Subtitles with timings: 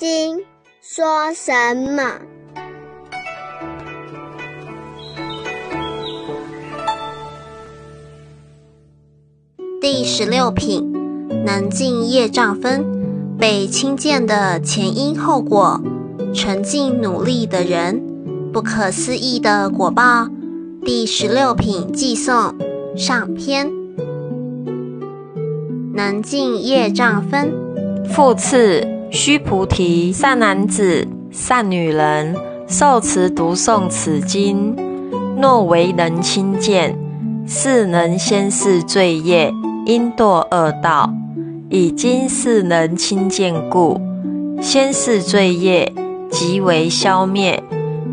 [0.00, 0.38] 经》
[0.80, 2.22] 说什么？
[9.78, 10.90] 第十六品，
[11.44, 12.82] 能尽业障分，
[13.38, 15.78] 被轻贱的前因后果，
[16.32, 18.02] 沉静努力的人，
[18.54, 20.30] 不可思议的果报。
[20.82, 22.56] 第十六品寄送
[22.96, 23.70] 上篇，
[25.92, 27.52] 能尽业障分。
[28.08, 34.76] 复次，须菩提，善男子、善女人，受持读诵此经，
[35.40, 36.96] 若为人亲见，
[37.46, 39.52] 是能先世罪业。
[39.86, 41.12] 因堕恶道，
[41.70, 43.98] 以今世人亲见故，
[44.60, 45.92] 先世罪业
[46.30, 47.60] 即为消灭，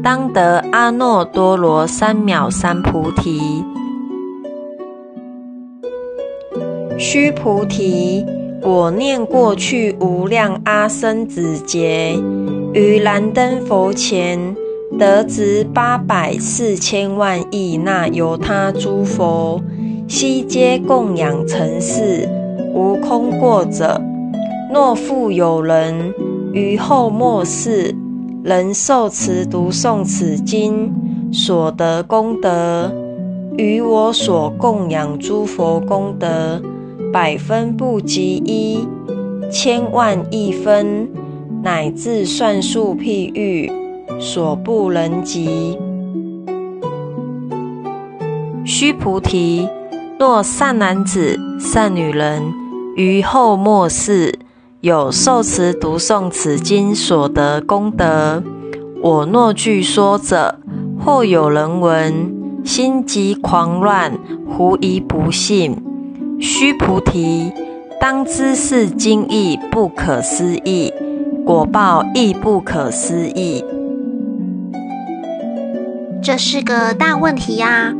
[0.02, 3.63] 当得阿耨多罗三藐三菩提。
[6.97, 8.25] 须菩提，
[8.63, 12.16] 我念过去无量阿僧子劫，
[12.73, 14.55] 于燃灯佛前，
[14.97, 19.61] 得值八百四千万亿那由他诸佛。
[20.08, 22.28] 悉皆供养成事，
[22.73, 24.02] 无空过者。
[24.73, 26.13] 若复有人
[26.53, 27.94] 于后末世，
[28.44, 30.94] 能受持读诵此经
[31.31, 32.91] 所得功德，
[33.58, 36.61] 与我所供养诸佛功德，
[37.19, 38.87] 百分不及一，
[39.51, 41.09] 千万亿分，
[41.63, 43.71] 乃至算数譬喻，
[44.19, 45.75] 所不能及。
[48.63, 49.67] 须菩提。
[50.19, 52.53] 若善男子、善女人
[52.95, 54.38] 于后末世
[54.81, 58.43] 有受持读诵此经所得功德，
[59.01, 60.59] 我若据说者，
[61.03, 64.15] 或有人闻，心急狂乱，
[64.47, 65.86] 狐疑不信。
[66.39, 67.52] 须菩提，
[67.99, 70.94] 当知是经义不可思议，
[71.45, 73.63] 果报亦不可思议。
[76.22, 77.94] 这是个大问题呀！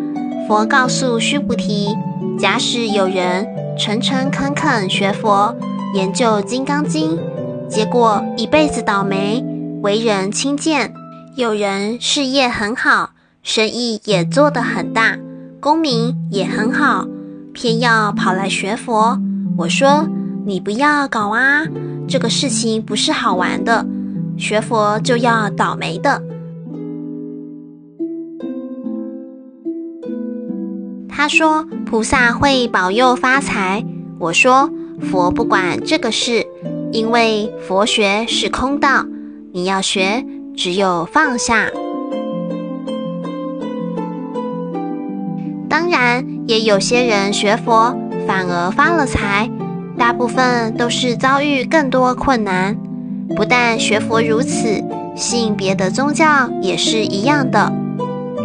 [0.48, 1.96] 佛告诉须菩提。
[2.38, 5.56] 假使有人诚诚恳恳学佛、
[5.96, 7.18] 研究《金刚经》，
[7.68, 9.44] 结果一辈子倒霉，
[9.82, 10.92] 为人轻贱；
[11.36, 15.18] 有人事业很好，生意也做得很大，
[15.60, 17.08] 功名也很好，
[17.58, 19.20] 偏要跑来学佛。
[19.58, 20.08] 我说
[20.46, 21.66] 你不要搞啊，
[22.08, 23.84] 这个事情不是好玩的，
[24.38, 26.22] 学佛就要倒霉的。
[31.10, 33.84] 他说：“菩萨会保佑发财。”
[34.22, 34.70] 我说
[35.10, 36.46] ：“佛不管这个事，
[36.92, 39.04] 因为佛学是空道，
[39.52, 40.24] 你要学，
[40.56, 41.68] 只有放下。
[45.68, 47.94] 当然，也有些人学佛
[48.26, 49.52] 反而发了财，
[49.98, 52.76] 大部分都是遭遇更多困难。
[53.36, 54.82] 不但学佛如此，
[55.14, 57.72] 信别的宗教也是一样的。”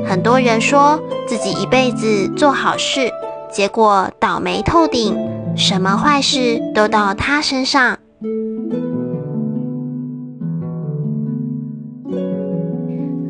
[0.04, 3.08] 很多人说自己一辈子做好事，
[3.52, 5.16] 结果倒霉透顶，
[5.56, 7.98] 什么坏事都到他身上。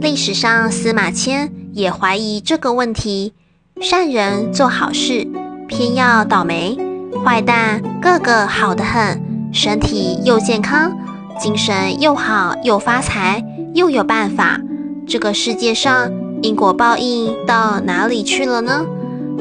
[0.00, 3.34] 历史上，司马迁也怀疑这个问题：
[3.80, 5.26] 善人做好事，
[5.66, 6.76] 偏要倒霉；
[7.24, 9.20] 坏蛋个个好得很，
[9.52, 10.92] 身体又健康，
[11.38, 13.44] 精神又好，又发财，
[13.74, 14.60] 又有办法。
[15.06, 16.10] 这个世界上。
[16.42, 18.84] 因果报应到哪里去了呢？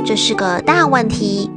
[0.06, 1.50] 这是个大问题。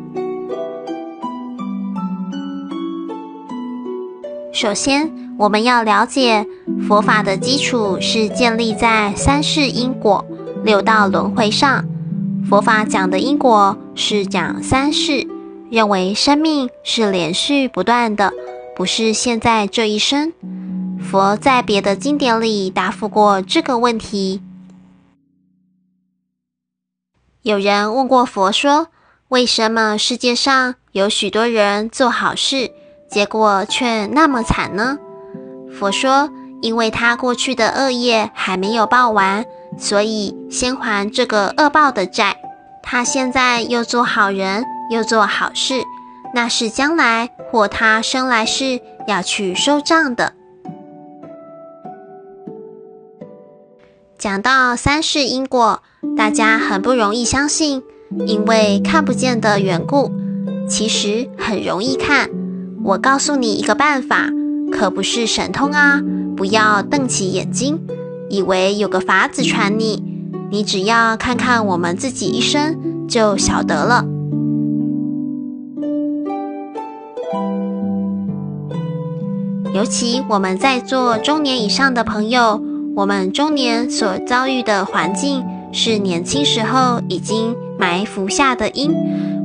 [4.55, 6.47] 首先，我们要了解
[6.89, 10.25] 佛法的基础是建立在三世因果、
[10.65, 11.85] 六道轮回上。
[12.49, 15.27] 佛法讲的因果是讲三世，
[15.71, 18.33] 认为生命是连续不断的，
[18.77, 20.33] 不是现在这一生。
[21.01, 24.43] 佛在别的经典里答复过这个问题。
[27.43, 28.89] 有人问过佛说
[29.29, 32.71] ：“为什么世界上有许多人做好事，
[33.11, 34.99] 结果却那么惨呢？”
[35.73, 36.31] 佛说
[36.63, 39.45] ：“因为他过去的恶业还没有报完，
[39.79, 42.37] 所以先还这个恶报的债。
[42.83, 45.75] 他现在又做好人，又做好事，
[46.35, 50.33] 那是将来或他生来世要去收账的。”
[54.19, 55.83] 讲到三世因果。
[56.19, 57.83] 大家很不容易相信，
[58.27, 60.13] 因为看不见的缘故。
[60.69, 62.29] 其实很容易看。
[62.85, 64.29] 我告诉你一个办法，
[64.71, 66.03] 可不是神通啊！
[66.37, 67.81] 不要瞪起眼睛，
[68.29, 70.03] 以为有个法子传你。
[70.51, 74.05] 你只要看看我们自己一生，就晓得了。
[79.75, 82.63] 尤其我们在做中年以上的朋友，
[82.95, 88.95] 我们中年所遭遇的环境，是年轻时候已经埋伏下的因，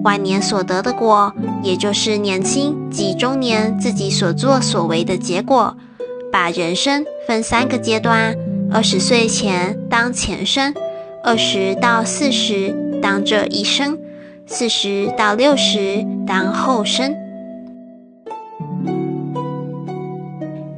[0.03, 1.33] 晚年所得的果，
[1.63, 5.75] 也就是年轻及中年自己所作所为的结果。
[6.31, 8.35] 把人生分三个阶段：
[8.71, 10.73] 二十岁前当前生，
[11.23, 13.97] 二十到四十当这一生，
[14.45, 17.15] 四十到六十当后生。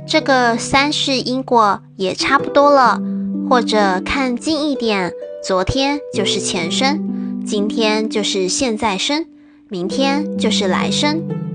[0.08, 3.02] 这个三世因果也差不多了，
[3.50, 5.12] 或者看近一点，
[5.44, 9.26] 昨天就是前生，今天就是现在生，
[9.70, 11.51] 明天就是来生。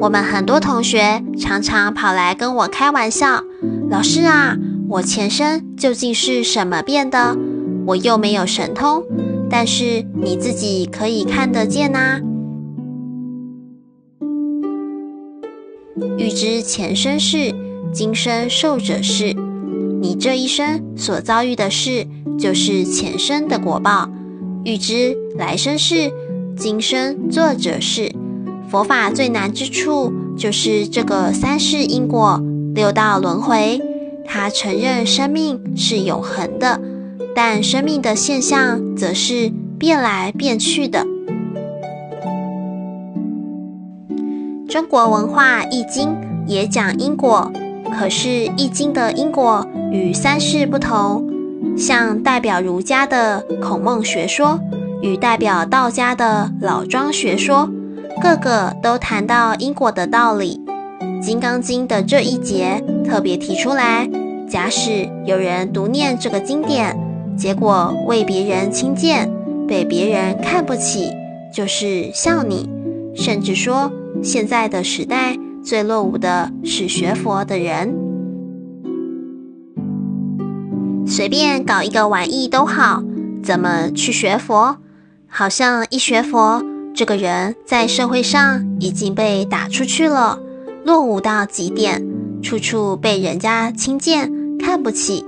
[0.00, 3.42] 我们很多同学常常跑来跟我开玩笑
[3.90, 4.56] ：“老师啊，
[4.88, 7.36] 我前身究竟是什么变的？
[7.86, 9.02] 我又没有神通，
[9.50, 12.20] 但是你自己可以看得见呐。
[16.16, 17.52] 欲知前生事，
[17.92, 19.34] 今生受者是。
[20.00, 22.06] 你这一生所遭遇的事，
[22.38, 24.08] 就是前生的果报。
[24.64, 26.12] 欲知来生事，
[26.56, 28.12] 今生做者是。”
[28.72, 32.42] 佛法最难之处就是这个三世因果、
[32.74, 33.78] 六道轮回。
[34.24, 36.80] 他承认生命是永恒的，
[37.34, 41.06] 但生命的现象则是变来变去的。
[44.66, 46.08] 中国文化《易经》
[46.46, 47.52] 也讲因果，
[47.98, 51.30] 可是《易经》的因果与三世不同。
[51.76, 54.58] 像代表儒家的孔孟学说，
[55.02, 57.68] 与代表道家的老庄学说。
[58.22, 60.60] 个个都谈到因果的道理，
[61.20, 64.08] 《金刚经》的这一节特别提出来：
[64.48, 66.96] 假使有人读念这个经典，
[67.36, 69.28] 结果为别人轻贱，
[69.66, 71.10] 被别人看不起，
[71.52, 72.70] 就是笑你。
[73.16, 73.90] 甚至说，
[74.22, 77.92] 现在的时代最落伍的是学佛的人，
[81.06, 83.02] 随便搞一个玩意都好，
[83.42, 84.76] 怎么去学佛？
[85.26, 86.62] 好像一学佛。
[86.94, 90.38] 这个人在社会上已经被打出去了，
[90.84, 92.06] 落伍到极点，
[92.42, 95.24] 处处被人家轻贱看不起。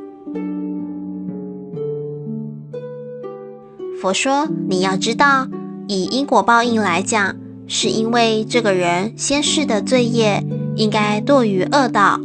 [4.00, 5.48] 佛说：“你要知道，
[5.88, 7.34] 以因果报应来讲，
[7.66, 10.44] 是因为这个人先世的罪业
[10.76, 12.20] 应该堕于恶道，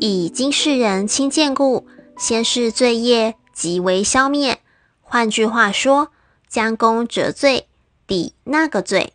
[0.00, 1.86] 以今世人轻贱故，
[2.18, 4.58] 先世罪业即为消灭。
[5.00, 6.08] 换句话说，
[6.48, 7.68] 将功折罪。”
[8.06, 9.14] 抵那个罪，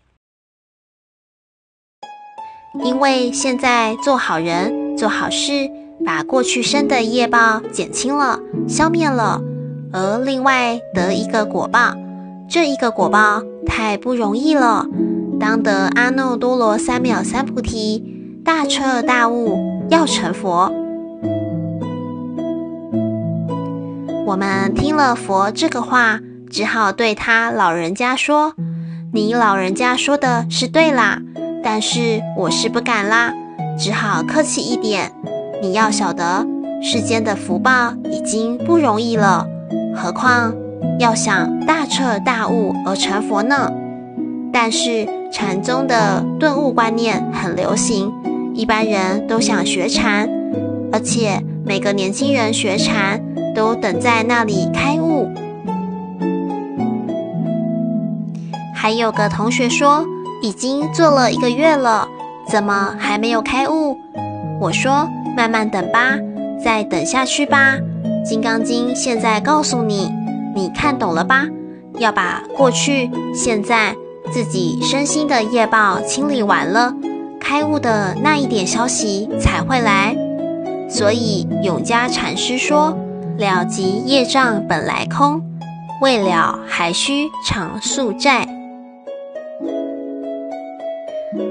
[2.84, 5.70] 因为现在做好人、做好事，
[6.04, 9.42] 把过去生的业报减轻了、消灭了，
[9.94, 11.94] 而另外得一个果报，
[12.50, 14.88] 这一个果报太不容易了。
[15.40, 20.72] 当得阿耨多罗三藐三菩提，大彻大悟，要成佛。
[24.26, 26.20] 我们听了佛这个话，
[26.50, 28.56] 只好对他老人家说。
[29.12, 31.20] 你老人家说的是对啦，
[31.64, 33.34] 但是我是不敢啦，
[33.76, 35.12] 只好客气一点。
[35.64, 36.46] 你要晓得，
[36.80, 39.48] 世间的福报已经不容易了，
[39.96, 40.54] 何况
[41.00, 43.72] 要想大彻大悟而成佛呢？
[44.54, 48.14] 但是禅宗的顿悟观念很流行，
[48.54, 50.30] 一般人都想学禅，
[50.92, 53.20] 而且每个年轻人学禅
[53.56, 54.99] 都等在那里开
[58.90, 60.04] 还有个同学说，
[60.42, 62.08] 已经做了一个月了，
[62.48, 63.96] 怎么还没有开悟？
[64.60, 66.18] 我说，慢慢等吧，
[66.60, 67.76] 再等下去吧。
[68.24, 70.12] 《金刚经》现在告诉你，
[70.56, 71.46] 你看懂了吧？
[72.00, 73.96] 要把过去、现在
[74.32, 76.92] 自己身心的业报清理完了，
[77.40, 80.18] 开悟的那一点消息才会来。
[80.90, 82.98] 所以永嘉禅师说
[83.38, 85.40] ：“了即业障本来空，
[86.02, 88.48] 未了还需常宿债。”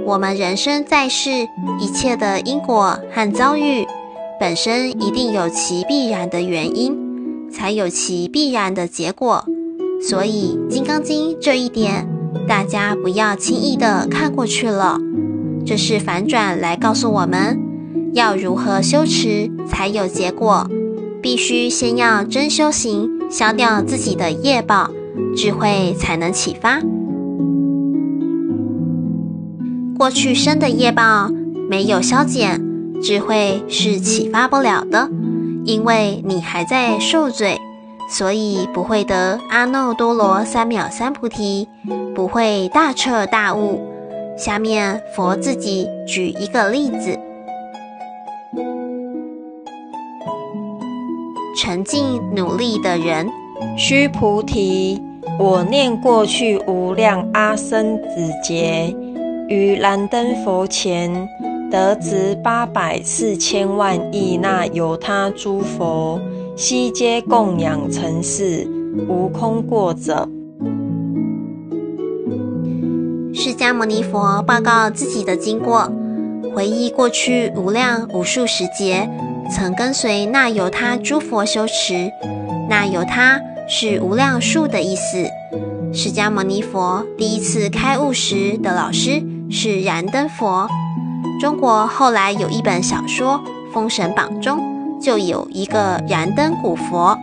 [0.08, 1.30] 我们人生在世，
[1.78, 3.86] 一切的因果和遭遇，
[4.40, 9.44] 本身一定有其必然的原因，才有其必然的结果。
[10.00, 12.08] 所以《金刚经》这一点，
[12.48, 14.98] 大家不要轻易的看过去了。
[15.66, 17.60] 这是反转来告诉我们，
[18.14, 20.66] 要如何修持才有结果，
[21.20, 24.90] 必须先要真修行，消掉自己的业报，
[25.36, 26.80] 智慧才能启发。
[29.98, 31.28] 过去生的业报
[31.68, 32.62] 没有消减，
[33.02, 35.10] 智慧是启发不了的，
[35.64, 37.58] 因为你还在受罪，
[38.08, 41.68] 所以不会得阿耨多罗三藐三菩提，
[42.14, 43.80] 不会大彻大悟。
[44.36, 47.18] 下面佛自己举一个例子：
[51.60, 53.28] 沉静努力的人，
[53.76, 55.02] 须菩提，
[55.40, 58.94] 我念过去无量阿僧子劫，
[59.48, 61.26] 于燃灯佛前
[61.70, 66.20] 得值八百四千万亿那由他诸佛，
[66.54, 68.68] 悉皆供养成事，
[69.08, 70.28] 无空过者。
[73.32, 75.90] 释迦牟尼佛报告自己的经过，
[76.54, 79.08] 回忆过去无量无数时节，
[79.50, 82.10] 曾跟随那由他诸佛修持。
[82.68, 85.26] 那由他是无量数的意思。
[85.90, 90.68] 释迦牟尼佛第一次开悟时的老师是燃灯佛。
[91.40, 93.40] 中国后来有一本小说
[93.72, 97.18] 《封神榜》中就有一个燃灯古佛。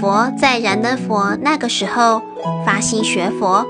[0.00, 2.22] 佛在燃灯佛那个时候
[2.64, 3.66] 发心学佛，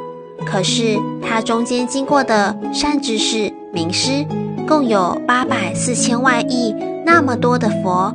[0.47, 4.25] 可是他中间经过的善知识、名师，
[4.67, 6.73] 共有八百四千万亿
[7.05, 8.15] 那么多的佛，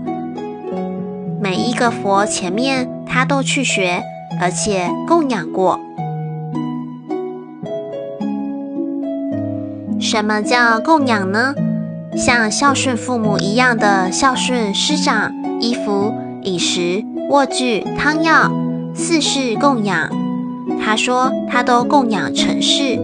[1.42, 4.02] 每一个佛前面他都去学，
[4.40, 5.80] 而且供养过。
[10.00, 11.54] 什么叫供养呢？
[12.16, 16.14] 像孝顺父母一样的孝顺师长，衣服、
[16.44, 17.04] 饮食。
[17.28, 18.52] 卧具、汤药，
[18.94, 20.10] 四世供养。
[20.80, 23.00] 他说他都供养成事，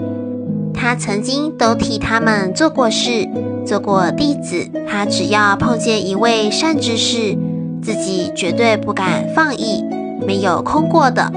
[0.75, 3.27] 他曾经都替他们做过事，
[3.65, 4.69] 做过弟子。
[4.87, 7.35] 他只要碰见一位善知识，
[7.81, 9.83] 自己绝对不敢放逸，
[10.25, 11.31] 没有空过的。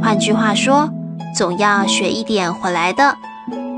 [0.00, 0.90] 换句话说，
[1.36, 3.16] 总要学一点回来的。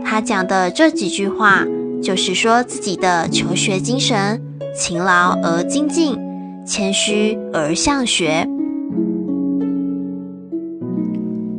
[0.05, 1.65] 他讲的这几句话，
[2.03, 4.43] 就是说自己的求学精神，
[4.75, 6.19] 勤劳而精进。
[6.67, 8.45] 谦虚而向学。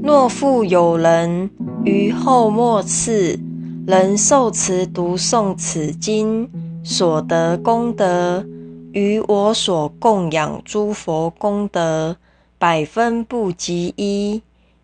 [0.03, 1.49] 若复有人
[1.85, 3.39] 于后末次，
[3.85, 6.49] 能受持读诵此经
[6.83, 8.45] 所得功德，
[8.93, 12.17] 与我所供养诸佛功德，
[12.57, 14.41] 百分不及一，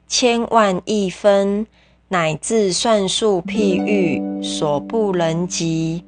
[0.08, 1.66] 千万亿分，
[2.10, 6.04] 乃至算数譬喻，所不能及。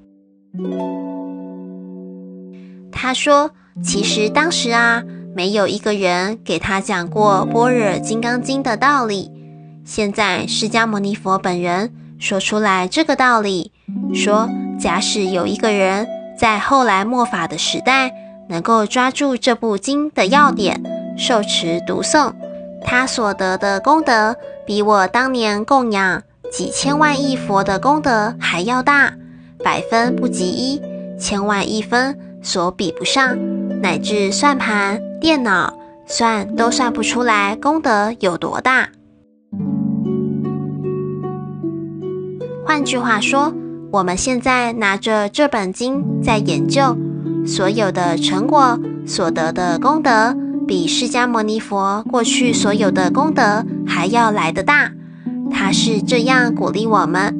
[2.91, 3.51] 他说。
[3.83, 5.03] 其实当时啊，
[5.35, 9.29] 没有一个人给他讲过《般若金刚经》的道理。
[9.83, 13.73] 现在释迦牟尼佛本人说出来这个道理，
[14.13, 14.49] 说
[14.79, 18.13] 假使有一个人在后来末法的时代，
[18.49, 20.81] 能够抓住这部经的要点，
[21.17, 22.33] 受持读诵，
[22.83, 29.13] 他所得的功德，比我当年供养几千万亿佛的功德还要大，
[29.63, 30.81] 百分不及一，
[31.19, 33.37] 千万亿分所比不上。
[33.81, 35.73] 乃至算盘、电脑
[36.05, 38.89] 算都算不出来功德有多大。
[42.65, 43.53] 换句话说，
[43.95, 46.97] 我们现在拿着这本经在研究，
[47.47, 50.35] 所有的成果所得的功德，
[50.67, 54.91] 比释迦牟尼佛过去所有的功德还要来得大。
[55.49, 57.33] 他是这样鼓励我们。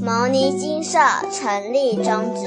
[0.00, 1.00] 牟尼金舍
[1.32, 2.46] 成立宗旨，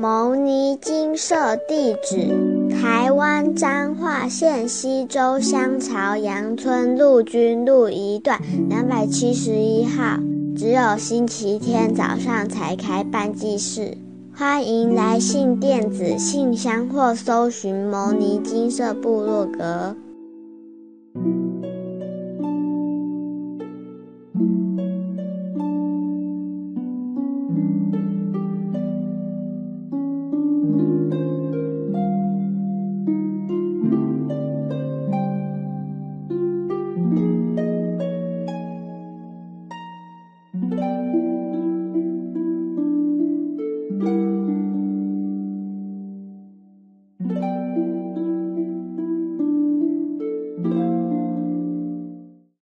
[0.00, 2.28] 牟尼金舍地址：
[2.70, 10.20] 台湾彰化县西周乡朝阳村陆军路一段两百七十一号。
[10.56, 13.98] 只有星期天早上才开办祭事，
[14.32, 19.96] 欢迎来信电子信箱或搜寻牟尼金舍部落格。